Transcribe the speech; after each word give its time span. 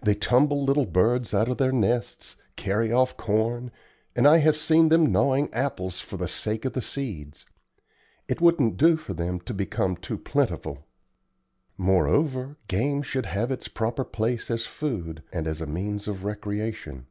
They 0.00 0.14
tumble 0.14 0.62
little 0.62 0.86
birds 0.86 1.34
out 1.34 1.48
of 1.48 1.56
their 1.58 1.72
nests, 1.72 2.36
carry 2.54 2.92
off 2.92 3.16
corn, 3.16 3.72
and 4.14 4.24
I 4.24 4.36
have 4.36 4.56
seen 4.56 4.90
them 4.90 5.10
gnawing 5.10 5.52
apples 5.52 5.98
for 5.98 6.16
the 6.16 6.28
sake 6.28 6.64
of 6.64 6.72
the 6.72 6.80
seeds. 6.80 7.46
It 8.28 8.40
wouldn't 8.40 8.76
do 8.76 8.96
for 8.96 9.12
them 9.12 9.40
to 9.40 9.52
become 9.52 9.96
too 9.96 10.18
plentiful. 10.18 10.86
Moreover, 11.76 12.56
game 12.68 13.02
should 13.02 13.26
have 13.26 13.50
its 13.50 13.66
proper 13.66 14.04
place 14.04 14.52
as 14.52 14.64
food, 14.66 15.24
and 15.32 15.48
as 15.48 15.60
a 15.60 15.66
means 15.66 16.06
of 16.06 16.22
recreation. 16.24 17.08